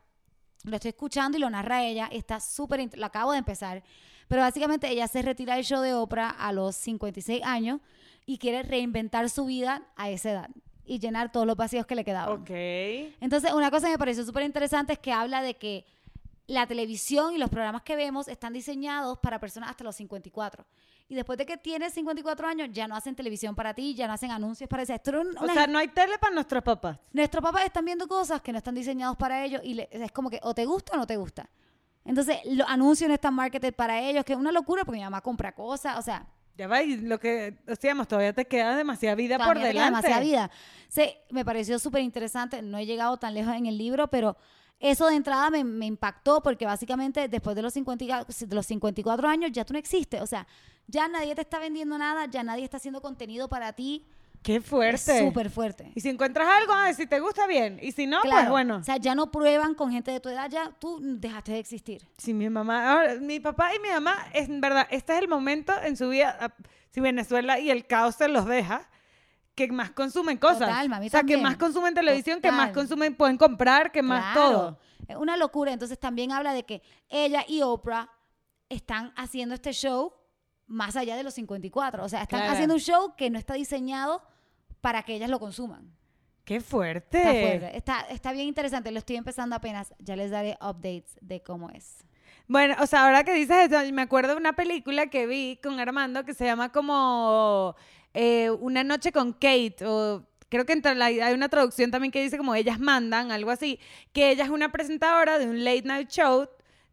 [0.64, 2.10] Lo estoy escuchando y lo narra ella.
[2.12, 3.82] Está súper, lo acabo de empezar.
[4.28, 7.80] Pero básicamente ella se retira del show de Oprah a los 56 años
[8.26, 10.50] y quiere reinventar su vida a esa edad
[10.84, 12.42] y llenar todos los vacíos que le quedaban.
[12.42, 12.50] Ok.
[13.22, 15.86] Entonces, una cosa que me pareció súper interesante es que habla de que
[16.48, 20.66] la televisión y los programas que vemos están diseñados para personas hasta los 54.
[21.10, 24.14] Y después de que tienes 54 años, ya no hacen televisión para ti, ya no
[24.14, 24.94] hacen anuncios para eso.
[25.20, 26.98] Un- O sea, no hay tele para nuestros papás.
[27.12, 30.28] Nuestros papás están viendo cosas que no están diseñados para ellos y le- es como
[30.28, 31.48] que o te gusta o no te gusta.
[32.04, 35.20] Entonces, los anuncios no están marketed para ellos, que es una locura porque mi mamá
[35.20, 39.38] compra cosas, o sea, Ya va, y lo que decíamos, todavía te queda demasiada vida
[39.38, 40.08] por queda delante.
[40.08, 40.50] demasiada vida.
[40.88, 42.62] Sí, me pareció súper interesante.
[42.62, 44.36] No he llegado tan lejos en el libro, pero
[44.80, 48.66] eso de entrada me, me impactó porque básicamente después de los, 50, y- de los
[48.66, 50.20] 54 años ya tú no existes.
[50.22, 50.46] O sea,
[50.86, 54.06] ya nadie te está vendiendo nada, ya nadie está haciendo contenido para ti.
[54.42, 55.18] Qué fuerte.
[55.18, 55.90] súper fuerte.
[55.96, 57.80] Y si encuentras algo, ah, si te gusta bien.
[57.82, 58.76] Y si no, pues bueno.
[58.76, 62.06] O sea, ya no prueban con gente de tu edad, ya tú dejaste de existir.
[62.16, 65.28] Si mi mamá, ahora, mi papá y mi mamá, es en verdad, este es el
[65.28, 66.54] momento en su vida, ah,
[66.90, 68.88] si Venezuela y el caos se los deja,
[69.66, 70.60] que más consumen cosas.
[70.68, 71.40] Total, mami o sea, también.
[71.40, 74.50] que más consumen televisión, que más consumen, pueden comprar, que más Claro.
[74.50, 74.78] todo.
[75.08, 75.72] Es una locura.
[75.72, 78.10] Entonces también habla de que ella y Oprah
[78.68, 80.12] están haciendo este show
[80.66, 82.04] más allá de los 54.
[82.04, 82.52] O sea, están Claro.
[82.52, 84.22] haciendo un show que no está diseñado
[84.80, 85.94] para que ellas lo consuman.
[86.44, 87.18] Qué fuerte.
[87.18, 87.76] Está fuerte.
[87.76, 88.90] Está, está bien interesante.
[88.90, 89.94] Lo estoy empezando apenas.
[89.98, 92.04] Ya les daré updates de cómo es.
[92.46, 95.78] Bueno, o sea, ahora que dices eso, me acuerdo de una película que vi con
[95.80, 97.74] Armando que se llama como
[98.14, 102.38] eh, Una noche con Kate, o creo que la- hay una traducción también que dice
[102.38, 103.78] como Ellas mandan, algo así,
[104.12, 106.48] que ella es una presentadora de un late night show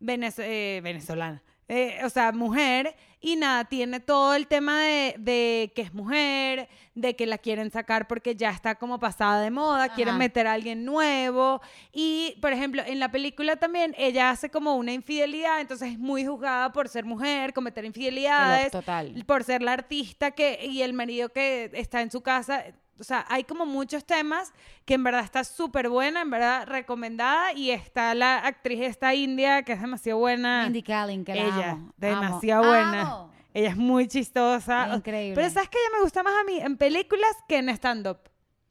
[0.08, 1.42] eh, venezolana.
[1.68, 2.96] eh, o sea, mujer,
[3.26, 7.72] y nada, tiene todo el tema de, de que es mujer, de que la quieren
[7.72, 11.60] sacar porque ya está como pasada de moda, quieren meter a alguien nuevo.
[11.92, 16.24] Y, por ejemplo, en la película también ella hace como una infidelidad, entonces es muy
[16.24, 19.24] juzgada por ser mujer, cometer infidelidades, Total.
[19.26, 22.64] por ser la artista que y el marido que está en su casa.
[23.00, 24.54] O sea, hay como muchos temas
[24.86, 27.54] que en verdad está súper buena, en verdad recomendada.
[27.54, 30.64] Y está la actriz esta india que es demasiado buena.
[30.64, 31.94] Mindy Kaling, que la Ella, amo.
[31.98, 32.72] demasiado Amo.
[32.72, 33.02] buena.
[33.02, 33.32] Amo.
[33.54, 34.96] Ella es muy chistosa.
[34.96, 35.36] Increíble.
[35.36, 38.20] Pero ¿sabes que Ella me gusta más a mí en películas que en stand-up.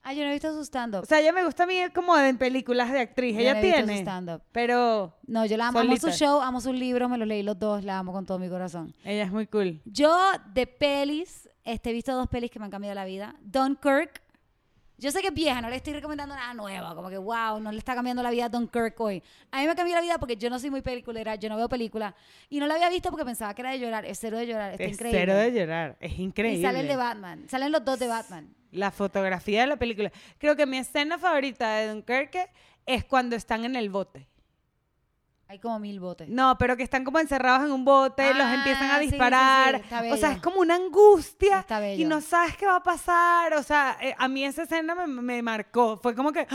[0.06, 1.02] Ah, yo no he visto su stand-up.
[1.04, 3.34] O sea, ella me gusta a mí como en películas de actriz.
[3.37, 4.00] Yo ella no he visto su tiene.
[4.02, 4.42] stand-up.
[4.52, 5.78] Pero No, yo la amo.
[5.78, 6.18] Amo su Solita.
[6.18, 8.94] show, amo sus libros, me los leí los dos, la amo con todo mi corazón.
[9.04, 9.80] ella es muy cool.
[9.87, 10.14] Yo,
[10.52, 13.35] de pelis, este, he visto dos pelis que me han cambiado la vida.
[13.40, 14.22] Dunkirk.
[14.96, 16.94] Yo sé que es vieja, no le estoy recomendando nada nuevo.
[16.94, 19.22] Como que, wow, no le está cambiando la vida a Dunkirk hoy.
[19.50, 21.68] A mí me cambió la vida porque yo no soy muy peliculera, yo no veo
[21.68, 22.14] películas.
[22.48, 24.05] Y no la había visto porque pensaba que era de llorar.
[24.05, 25.20] Es cero de llorar, está es increíble.
[25.20, 25.96] cero de llorar.
[25.98, 26.61] Es increíble.
[26.61, 27.48] Y sale el de Batman.
[27.48, 28.55] Salen los dos de Batman.
[28.70, 30.12] La fotografía de la película.
[30.38, 32.48] Creo que mi escena favorita de Dunkerque
[32.87, 34.29] es cuando están en el bote.
[35.46, 36.28] Hay como mil botes.
[36.28, 39.04] No, pero que están como encerrados en un bote, los Ah, empiezan a sí, sí,
[39.04, 39.83] sí, disparar.
[40.11, 43.54] o sea, es como una angustia Está y no sabes qué va a pasar.
[43.54, 45.98] O sea, eh, a mí esa escena me, me marcó.
[46.02, 46.46] Fue como que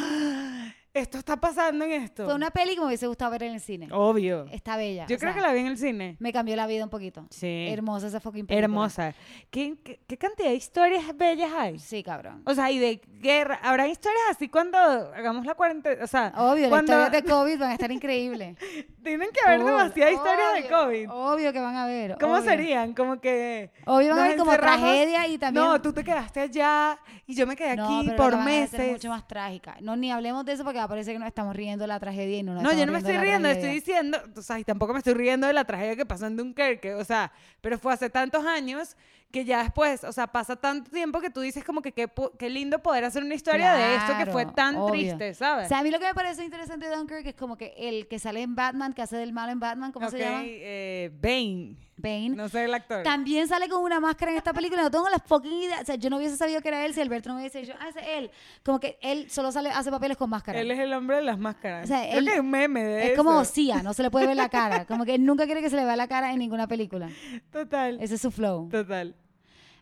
[0.94, 2.26] esto está pasando en esto.
[2.26, 3.88] Fue una peli que me hubiese gustado ver en el cine.
[3.92, 4.46] Obvio.
[4.52, 5.06] Está bella.
[5.08, 6.18] Yo o creo sea, que la vi en el cine.
[6.20, 7.28] Me cambió la vida un poquito.
[7.30, 7.68] Sí.
[7.70, 8.66] Hermosa esa fucking película.
[8.66, 9.16] Hermosa.
[9.52, 11.80] ¿Qué, qué, qué cantidad de historias bellas hay?
[11.80, 12.42] Sí, cabrón.
[12.46, 13.60] O sea, y de guerra.
[13.62, 16.04] ¿Habrá historias así cuando hagamos la cuarentena?
[16.04, 18.58] O sea, Obvio, las cuando historias de COVID van a estar increíbles.
[19.04, 21.10] tienen que haber demasiadas historias de obvio, COVID.
[21.12, 22.18] Obvio que van a haber.
[22.20, 22.44] ¿Cómo obvio.
[22.44, 22.94] serían?
[22.94, 23.72] Como que...
[23.86, 25.66] Obvio van a haber como tragedia y también...
[25.66, 28.48] No, tú te quedaste allá y yo me quedé No, aquí pero por la van
[28.48, 28.92] a meses.
[28.92, 29.78] mucho más trágica.
[29.82, 32.44] No, ni hablemos de eso porque parecer que nos estamos riendo de la tragedia y
[32.44, 34.94] no nos No, yo no me estoy la riendo, estoy diciendo, o sea, y tampoco
[34.94, 38.10] me estoy riendo de la tragedia que pasó en Dunkerque, o sea, pero fue hace
[38.10, 38.96] tantos años
[39.32, 42.50] que ya después, o sea, pasa tanto tiempo que tú dices como que qué, qué
[42.50, 44.92] lindo poder hacer una historia de esto que fue tan obvio.
[44.92, 45.66] triste, ¿sabes?
[45.68, 48.08] O sea, a mí lo que me parece interesante de Dunkirk es como que el
[48.08, 50.42] que sale en Batman, que hace del malo en Batman, ¿cómo se llama?
[50.46, 52.30] eh, Bane, Bane.
[52.30, 53.04] no sé el actor.
[53.04, 54.82] También sale con una máscara en esta película.
[54.82, 55.82] No tengo las fucking ideas.
[55.82, 57.74] O sea, yo no hubiese sabido que era él si Alberto no me hubiese dicho,
[57.80, 58.32] ah, ese es él.
[58.64, 60.60] Como que él solo sale, hace papeles con máscara.
[60.60, 61.84] Él es el hombre de las máscaras.
[61.84, 63.46] O sea, Creo él- que hay un meme de es como.
[63.46, 64.86] Sia, no se le puede ver la cara.
[64.86, 67.10] Como que él nunca quiere que se le vea la cara en ninguna película.
[67.52, 68.70] Total, Ese es su flow.
[68.70, 69.16] total.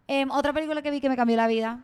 [0.08, 1.80] Em, otra película que vi que me cambió la vida,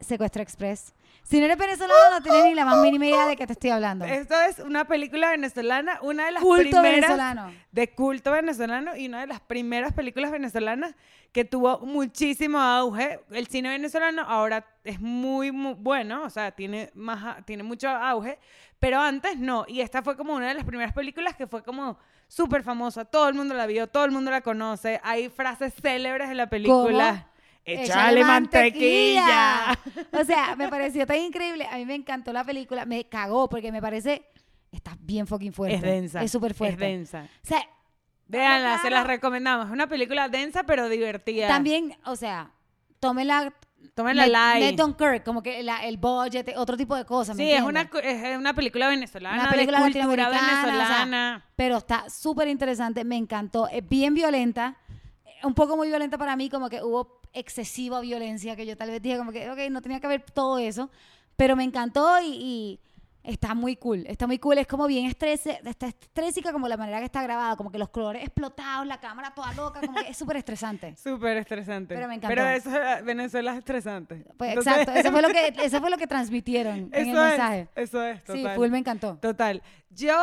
[0.00, 0.94] Secuestro Express.
[1.24, 3.68] Si no eres venezolano, no tienes ni la más mínima idea de qué te estoy
[3.70, 4.06] hablando.
[4.06, 7.52] Esto es una película venezolana, una de las Culto primeras venezolano.
[7.70, 10.94] de culto venezolano y una de las primeras películas venezolanas
[11.32, 13.20] que tuvo muchísimo auge.
[13.30, 18.38] El cine venezolano ahora es muy, muy bueno, o sea, tiene, más, tiene mucho auge,
[18.78, 19.66] pero antes no.
[19.68, 23.04] Y esta fue como una de las primeras películas que fue como súper famosa.
[23.04, 24.98] Todo el mundo la vio, todo el mundo la conoce.
[25.02, 27.26] Hay frases célebres de la película.
[27.64, 29.78] ¡Échale mantequilla!
[30.12, 31.66] O sea, me pareció tan increíble.
[31.70, 32.84] A mí me encantó la película.
[32.86, 34.24] Me cagó porque me parece.
[34.72, 35.76] Está bien fucking fuerte.
[35.76, 36.22] Es densa.
[36.22, 36.74] Es súper fuerte.
[36.74, 37.28] Es densa.
[37.42, 37.62] O sea,
[38.26, 39.66] Véanla, se las recomendamos.
[39.66, 41.48] Es una película densa pero divertida.
[41.48, 42.50] también, o sea,
[43.00, 43.52] tómenla.
[43.94, 44.64] Tómenla Net- light.
[44.64, 47.36] Net Dunkirk, como que la- el budget, otro tipo de cosas.
[47.36, 50.72] ¿me Sí, es una, es una película venezolana, Una película de cultura latinoamericana, o sea,
[50.72, 51.44] venezolana.
[51.54, 53.68] Pero está súper interesante, me encantó.
[53.68, 54.76] Es bien violenta,
[55.24, 58.90] eh, un poco muy violenta para mí, como que hubo excesiva violencia, que yo tal
[58.90, 60.90] vez dije como que, ok, no tenía que haber todo eso,
[61.36, 62.80] pero me encantó y, y
[63.28, 64.58] está muy cool, está muy cool.
[64.58, 67.90] Es como bien estrese, está estrésica como la manera que está grabada, como que los
[67.90, 70.96] colores explotados, la cámara toda loca, como que es súper estresante.
[71.08, 71.94] Súper estresante.
[71.94, 72.34] Pero me encantó.
[72.34, 72.70] Pero eso,
[73.04, 74.24] Venezuela es estresante.
[74.36, 77.24] Pues Entonces, exacto, eso fue lo que, eso fue lo que transmitieron en el eso
[77.24, 77.68] es, mensaje.
[77.74, 78.42] Eso es, total.
[78.42, 79.16] Sí, full me encantó.
[79.18, 79.62] Total.
[79.90, 80.16] Yo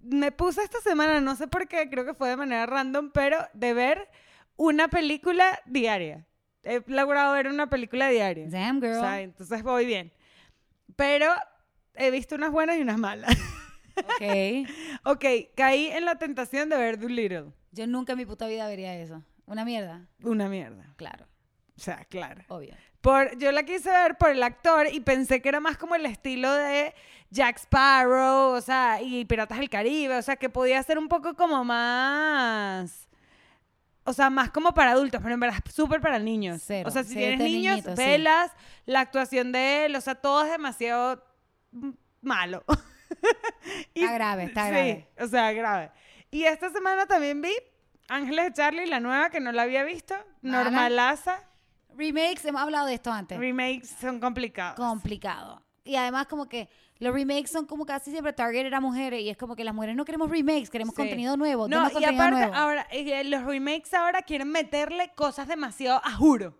[0.00, 3.38] me puse esta semana, no sé por qué, creo que fue de manera random, pero
[3.52, 4.08] de ver
[4.56, 6.24] una película diaria.
[6.68, 8.46] He logrado ver una película diaria.
[8.48, 8.98] Damn, girl.
[8.98, 10.12] O sea, entonces voy bien.
[10.96, 11.32] Pero
[11.94, 13.34] he visto unas buenas y unas malas.
[13.96, 14.68] Ok.
[15.04, 15.24] ok,
[15.56, 17.52] caí en la tentación de ver Doolittle.
[17.72, 19.22] Yo nunca en mi puta vida vería eso.
[19.46, 20.06] Una mierda.
[20.22, 20.92] Una mierda.
[20.96, 21.26] Claro,
[21.76, 22.42] O sea, claro.
[22.48, 22.74] obvio.
[23.00, 26.04] Por, yo la quise ver por el actor y pensé que era más como el
[26.04, 26.94] estilo de
[27.30, 31.34] Jack Sparrow, o sea, y Piratas del Caribe, o sea, que podía ser un poco
[31.34, 33.07] como más...
[34.08, 36.62] O sea, más como para adultos, pero en verdad es súper para niños.
[36.64, 37.90] Cero, o sea, si tienes niños, sí.
[37.94, 38.50] velas,
[38.86, 41.22] la actuación de él, o sea, todo es demasiado
[42.22, 42.64] malo.
[43.94, 45.08] Y- Está grave, está sí, grave.
[45.20, 45.90] o sea, grave.
[46.30, 47.52] Y esta semana también vi
[48.08, 50.64] Ángeles de Charlie, la nueva que no la había visto, Mala.
[50.64, 51.40] normalaza.
[51.94, 53.38] Remakes, hemos hablado de esto antes.
[53.38, 54.76] Remakes son complicados.
[54.76, 55.62] Complicado.
[55.84, 56.68] Y además como que
[57.00, 59.94] los remakes son como casi siempre targeted a mujeres y es como que las mujeres
[59.96, 61.02] no queremos remakes, queremos Sí.
[61.02, 61.68] contenido nuevo.
[61.68, 62.54] no, y aparte, nuevo.
[62.54, 66.56] ahora, eh, los remakes ahora quieren meterle cosas demasiado a juro.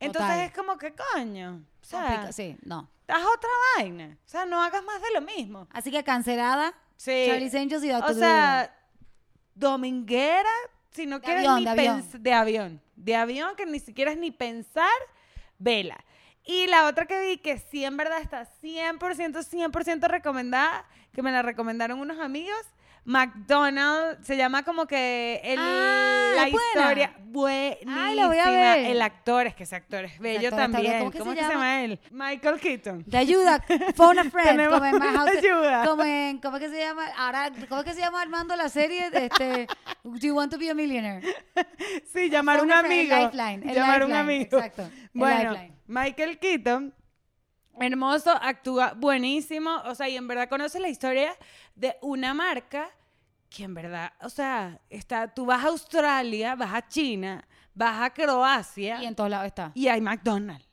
[0.00, 0.46] Entonces Total.
[0.46, 1.62] es como que coño.
[1.80, 2.88] O sea, sí, no.
[3.08, 4.16] haz otra vaina.
[4.24, 5.66] O sea, no hagas más de lo mismo.
[5.72, 7.24] Así que cancelada, Sí.
[7.26, 8.74] Charlie's Angels y Doctor o sea,
[9.54, 10.48] dominguera,
[10.90, 12.04] si no De quieres avión, ni de avión.
[12.22, 12.82] de avión.
[12.96, 14.88] De avión que ni siquiera es ni pensar,
[15.58, 15.96] vela.
[16.48, 21.30] Y la otra que vi que sí en verdad está 100%, 100% recomendada, que me
[21.30, 22.58] la recomendaron unos amigos,
[23.08, 26.58] McDonald's, se llama como que el, Ah, la buena.
[26.80, 28.06] historia buenísima.
[28.06, 28.78] Ay, la voy a ver.
[28.90, 30.98] El actor, es que ese actor es bello actor también.
[30.98, 31.52] ¿Cómo que se que se llama?
[31.52, 32.00] llama él?
[32.10, 33.04] Michael Keaton.
[33.06, 35.02] De ayuda, phone a friend, como en
[35.38, 35.84] ayuda.
[35.86, 37.06] como en, ¿cómo es que se llama?
[37.16, 39.08] Ahora, ¿cómo es que se llama Armando la serie?
[39.12, 39.66] Este,
[40.04, 41.22] Do you want to be a millionaire?
[42.12, 43.14] Sí, llamar a un amigo.
[43.16, 44.58] el lifeline, el llamar a un amigo.
[44.58, 45.76] exacto, Bueno, lifeline.
[45.86, 46.94] Michael Keaton,
[47.80, 49.76] hermoso, actúa buenísimo.
[49.86, 51.34] O sea, y en verdad conoce la historia
[51.74, 52.90] de una marca
[53.48, 58.10] que en verdad, o sea, está, tú vas a Australia, vas a China, vas a
[58.10, 59.72] Croacia Y en todos lados está.
[59.74, 60.66] y hay McDonald's.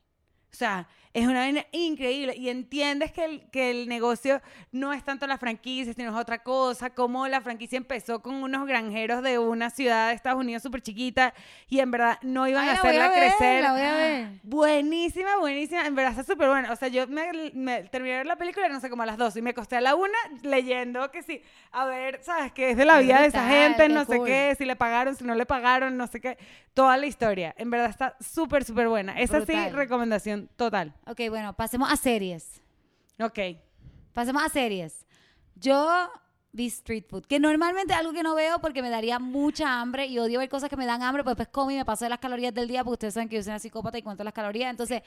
[0.52, 4.42] O sea, es una vaina increíble y entiendes que el, que el negocio
[4.74, 8.68] no es tanto la franquicia, sino es otra cosa, como la franquicia empezó con unos
[8.68, 11.34] granjeros de una ciudad de Estados Unidos súper chiquita
[11.70, 13.64] y en verdad no iban Ay, a hacerla a ver, crecer.
[13.64, 14.28] la voy a ver.
[14.44, 15.88] Buenísima, buenísima.
[15.88, 16.74] En verdad está súper buena.
[16.74, 19.18] O sea, yo me, me terminé de ver la película, no sé, como a las
[19.18, 19.38] dos.
[19.38, 21.42] Y me acosté a la una leyendo que sí.
[21.72, 22.52] A ver, ¿sabes?
[22.52, 25.24] qué es de la vida de esa gente, no sé qué, si le pagaron, si
[25.24, 26.38] no le pagaron, no sé qué.
[26.74, 27.56] Toda la historia.
[27.58, 29.18] En verdad está súper, súper buena.
[29.18, 30.94] Esa sí, recomendación total.
[31.08, 32.62] Ok, bueno, pasemos a series.
[33.20, 33.40] Ok.
[34.14, 35.06] Pasemos a series.
[35.56, 36.10] Yo
[36.52, 40.06] vi Street Food, que normalmente es algo que no veo porque me daría mucha hambre
[40.06, 42.10] y odio ver cosas que me dan hambre, pues después como y me paso de
[42.10, 44.34] las calorías del día porque ustedes saben que yo soy una psicópata y cuento las
[44.34, 44.72] calorías.
[44.72, 45.02] Entonces,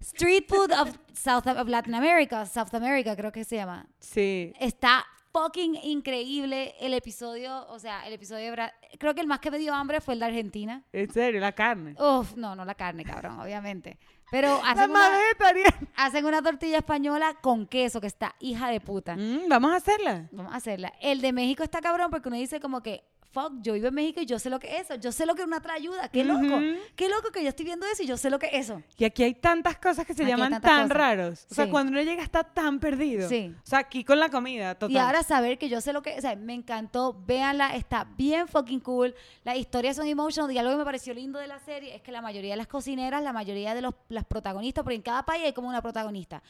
[0.00, 3.86] Street Food of South of Latin America, South America creo que se llama.
[3.98, 4.52] Sí.
[4.58, 9.38] Está fucking increíble el episodio, o sea, el episodio de Bra- creo que el más
[9.40, 10.82] que me dio hambre fue el de Argentina.
[10.92, 11.94] En serio, la carne.
[12.00, 13.98] Uf, no, no la carne, cabrón, obviamente.
[14.30, 19.16] Pero hacen más una, hacen una tortilla española con queso que está hija de puta.
[19.16, 20.28] Mm, Vamos a hacerla.
[20.32, 20.92] Vamos a hacerla.
[21.00, 24.20] El de México está cabrón porque uno dice como que, fuck, yo vivo en México
[24.20, 24.94] y yo sé lo que es eso.
[24.96, 26.08] Yo sé lo que es una trayuda.
[26.08, 26.58] Qué loco.
[26.96, 28.82] Qué loco que yo estoy viendo eso y yo sé lo que es eso.
[28.98, 30.88] Y aquí hay tantas cosas que se Aquí llaman tan cosas.
[30.90, 31.46] raros.
[31.50, 31.70] O sea, Sí.
[31.70, 33.28] cuando uno llega está tan perdido.
[33.28, 33.54] Sí.
[33.56, 34.90] O sea, aquí con la comida, total.
[34.94, 38.48] Y ahora saber que yo sé lo que, o sea, me encantó, véanla, está bien
[38.48, 39.14] fucking cool.
[39.44, 42.12] Las historias son emotional y algo que me pareció lindo de la serie es que
[42.12, 45.44] la mayoría de las cocineras, la mayoría de los, las protagonistas, porque en cada país
[45.44, 46.42] hay como una protagonista.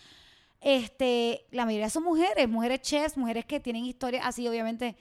[0.60, 4.94] Este, la mayoría son mujeres, mujeres chefs, mujeres que tienen historias así, obviamente,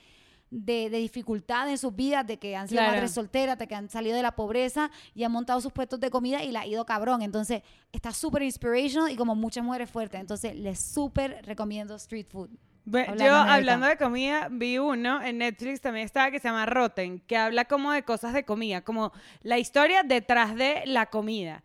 [0.51, 2.93] de, de dificultad en sus vidas, de que han sido Claro.
[2.93, 6.09] madres solteras, de que han salido de la pobreza y han montado sus puestos de
[6.09, 7.21] comida y la ha ido cabrón.
[7.21, 10.19] Entonces, está súper inspirational y como muchas mujeres fuertes.
[10.19, 12.49] Entonces, les súper recomiendo Street Food.
[12.88, 17.19] Hablando Yo, hablando de comida, vi uno en Netflix también estaba que se llama Rotten,
[17.27, 19.12] que habla como de cosas de comida, como
[19.43, 21.63] la historia detrás de la comida.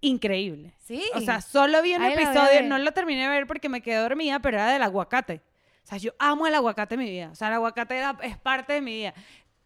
[0.00, 0.74] Increíble.
[0.78, 1.02] Sí.
[1.14, 3.96] O sea, solo vi un Ahí episodio, no lo terminé de ver porque me quedé
[3.96, 5.42] dormida, pero era del aguacate.
[5.82, 7.30] O sea, yo amo el aguacate en mi vida.
[7.32, 9.14] O sea, el aguacate era- es parte de mi vida.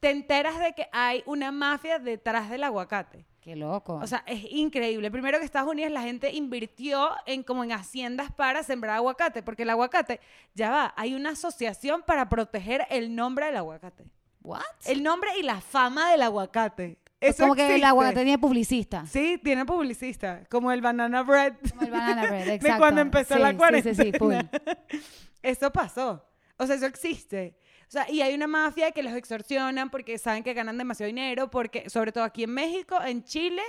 [0.00, 3.24] Te enteras de que hay una mafia detrás del aguacate.
[3.40, 3.94] Qué loco.
[4.02, 5.08] O sea, es increíble.
[5.10, 9.62] Primero que Estados Unidos la gente invirtió en como en haciendas para sembrar aguacate, porque
[9.62, 10.20] el aguacate,
[10.54, 14.04] ya va, hay una asociación para proteger el nombre del aguacate.
[14.42, 14.62] ¿what?
[14.86, 16.98] El nombre y la fama del aguacate.
[17.20, 19.06] Eso como que el aguacate tiene publicista.
[19.06, 21.54] Sí, tiene publicista, como el banana bread.
[21.70, 22.78] Como el banana bread, De exacto.
[22.78, 23.94] cuando empezó Sí, la sí, cuarentena.
[23.96, 24.34] Sí, sí, full.
[25.42, 26.24] Eso pasó.
[26.56, 27.56] O sea, eso existe.
[27.88, 31.50] O sea, y hay una mafia que los extorsionan porque saben que ganan demasiado dinero,
[31.50, 33.62] porque sobre todo aquí en México, en Chile,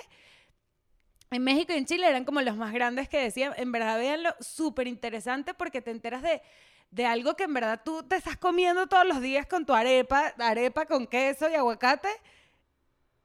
[1.30, 4.34] en México y en Chile eran como los más grandes que decían, en verdad véanlo,
[4.40, 6.42] súper interesante porque te enteras de,
[6.90, 10.34] de algo que en verdad tú te estás comiendo todos los días con tu arepa,
[10.40, 12.10] arepa con queso y aguacate.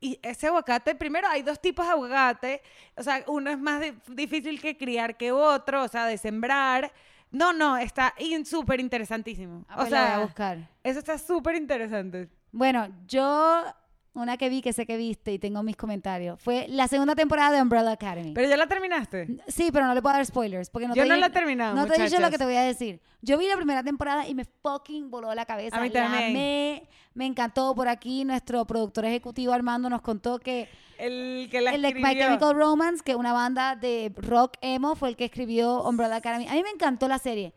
[0.01, 2.63] Y ese aguacate, primero hay dos tipos de aguacate,
[2.97, 6.93] o sea, uno es más di- difícil que criar que otro, o sea, de sembrar.
[7.33, 9.65] No, no, está in- súper interesantísimo.
[9.69, 10.69] Ah, O pues la voy a sea, buscar.
[10.85, 12.29] eso está súper interesante.
[12.53, 13.63] Bueno, yo,
[14.15, 17.51] una que vi que sé que viste y tengo mis comentarios, fue la segunda temporada
[17.57, 18.33] de Umbrella Academy.
[18.35, 19.39] Pero ya la terminaste.
[19.49, 20.69] sí, pero no le puedo dar spoilers.
[20.69, 22.37] Porque no Yo te no dije- la he terminado, No te he dicho lo que
[22.39, 23.01] te voy a decir.
[23.23, 25.77] Yo vi la primera temporada y me fucking voló la cabeza.
[25.79, 26.31] A mí La también.
[26.31, 27.75] amé, me encantó.
[27.75, 30.69] Por aquí nuestro productor ejecutivo Armando nos contó que
[31.03, 32.27] El que la el de My escribió.
[32.27, 36.47] Chemical Romance, que una banda de rock emo, fue el que escribió Umbrella Academy.
[36.47, 37.55] A mí me encantó la serie.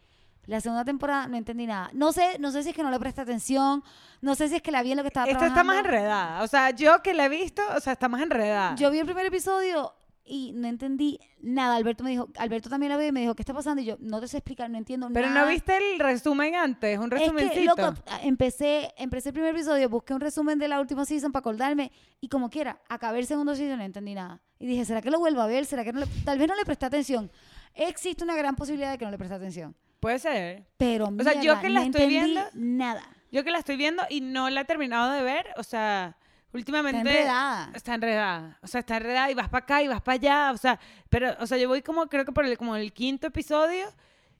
[0.47, 1.89] La segunda temporada no entendí nada.
[1.93, 3.83] No sé, no sé si es que no le presté atención,
[4.21, 6.43] no sé si es que la vi en lo que estaba Esta está más enredada.
[6.43, 8.75] O sea, yo que la he visto, o sea, está más enredada.
[8.75, 9.93] Yo vi el primer episodio
[10.25, 11.75] y no entendí nada.
[11.75, 13.81] Alberto me dijo, Alberto también la vio y me dijo, ¿qué está pasando?
[13.81, 15.41] Y yo, no te sé explicar, no entiendo Pero nada.
[15.41, 17.75] no viste el resumen antes, un Es resumencito.
[17.75, 21.41] que, loco, empecé, empecé el primer episodio, busqué un resumen de la última season para
[21.41, 24.41] acordarme y como quiera, acabé el segundo season y no entendí nada.
[24.59, 25.65] Y dije, ¿será que lo vuelvo a ver?
[25.65, 27.31] ¿Será que no le, tal vez no le presté atención?
[27.73, 29.75] Existe una gran posibilidad de que no le presté atención.
[29.99, 30.65] Puede ser.
[30.77, 33.03] Pero sea, yo que la no estoy viendo- nada.
[33.31, 36.15] Yo que la estoy viendo y no la he terminado de ver, o sea,
[36.55, 36.99] últimamente...
[37.07, 37.71] Está enredada.
[37.75, 38.59] Está enredada.
[38.63, 40.51] O sea, está enredada y vas para acá y vas para allá.
[40.53, 43.27] O sea, pero, o sea, yo voy como, creo que por el, como el quinto
[43.27, 43.85] episodio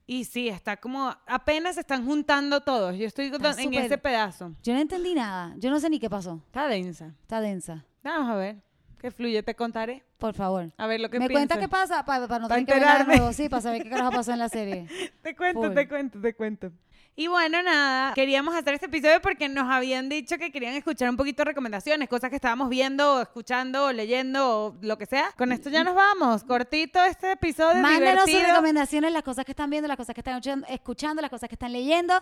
[0.06, 2.96] y sí, está como, apenas se están juntando todos.
[2.96, 4.52] Yo estoy Está en súper- ese pedazo.
[4.62, 5.54] Yo no entendí nada.
[5.58, 6.40] Yo no sé ni qué pasó.
[6.46, 7.14] Está densa.
[7.22, 7.84] Está densa.
[8.02, 8.56] Vamos a ver.
[8.98, 10.04] Que fluye, te contaré.
[10.16, 10.72] Por favor.
[10.78, 11.48] A ver lo que ¿Me piensas.
[11.48, 12.04] cuenta qué pasa?
[12.04, 13.16] Para no Pa' tener que ver nada enterarme.
[13.18, 13.32] nuevo.
[13.34, 14.86] Sí, para saber qué carajo pasó en la serie.
[15.22, 15.74] Te cuento, Full.
[15.74, 16.72] te cuento, te cuento.
[17.18, 21.16] Y bueno, nada, queríamos hacer este episodio porque nos habían dicho que querían escuchar un
[21.16, 25.30] poquito de recomendaciones, cosas que estábamos viendo, o escuchando, o leyendo, o lo que sea.
[25.38, 26.44] Con esto ya nos vamos.
[26.44, 30.36] Cortito este episodio, Mándenos sus recomendaciones, las cosas que están viendo, las cosas que están
[30.68, 32.12] escuchando- las cosas que están leyendo.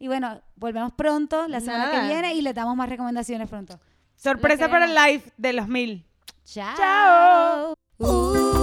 [0.00, 2.00] Y bueno, volvemos pronto, la semana Nada.
[2.00, 3.78] que viene, y les damos más recomendaciones pronto.
[4.16, 6.04] Sorpresa para el live de los mil.
[6.44, 6.76] Chao.
[6.76, 7.74] Chao.
[7.98, 8.59] Uh.